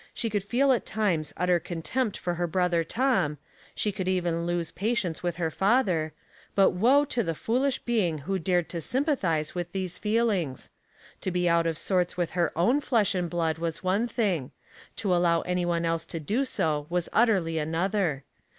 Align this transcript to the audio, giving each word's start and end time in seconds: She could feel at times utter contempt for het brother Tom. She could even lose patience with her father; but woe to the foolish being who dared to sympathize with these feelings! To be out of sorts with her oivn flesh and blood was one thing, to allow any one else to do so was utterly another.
She 0.15 0.31
could 0.31 0.43
feel 0.43 0.71
at 0.71 0.83
times 0.83 1.31
utter 1.37 1.59
contempt 1.59 2.17
for 2.17 2.33
het 2.33 2.51
brother 2.51 2.83
Tom. 2.83 3.37
She 3.75 3.91
could 3.91 4.07
even 4.07 4.47
lose 4.47 4.71
patience 4.71 5.21
with 5.21 5.35
her 5.35 5.51
father; 5.51 6.11
but 6.55 6.71
woe 6.71 7.05
to 7.05 7.21
the 7.21 7.35
foolish 7.35 7.77
being 7.77 8.17
who 8.25 8.39
dared 8.39 8.67
to 8.69 8.81
sympathize 8.81 9.53
with 9.53 9.73
these 9.73 9.99
feelings! 9.99 10.71
To 11.21 11.29
be 11.29 11.47
out 11.47 11.67
of 11.67 11.77
sorts 11.77 12.17
with 12.17 12.31
her 12.31 12.51
oivn 12.55 12.81
flesh 12.81 13.13
and 13.13 13.29
blood 13.29 13.59
was 13.59 13.83
one 13.83 14.07
thing, 14.07 14.49
to 14.95 15.13
allow 15.13 15.41
any 15.41 15.67
one 15.67 15.85
else 15.85 16.07
to 16.07 16.19
do 16.19 16.45
so 16.45 16.87
was 16.89 17.07
utterly 17.13 17.59
another. 17.59 18.23